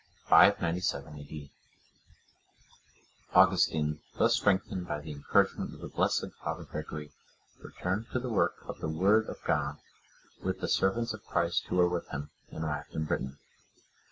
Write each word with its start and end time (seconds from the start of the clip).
[597 0.29 1.15
A.D.] 1.19 1.51
Augustine, 3.35 4.01
thus 4.17 4.33
strengthened 4.35 4.87
by 4.87 4.99
the 4.99 5.11
encouragement 5.11 5.75
of 5.75 5.79
the 5.81 5.89
blessed 5.89 6.25
Father 6.43 6.63
Gregory, 6.63 7.11
returned 7.59 8.07
to 8.11 8.17
the 8.19 8.31
work 8.31 8.55
of 8.65 8.79
the 8.79 8.89
Word 8.89 9.27
of 9.27 9.43
God, 9.45 9.77
with 10.41 10.59
the 10.59 10.67
servants 10.67 11.13
of 11.13 11.23
Christ 11.23 11.67
who 11.67 11.75
were 11.75 11.87
with 11.87 12.07
him, 12.07 12.31
and 12.49 12.63
arrived 12.63 12.95
in 12.95 13.05
Britain. 13.05 13.37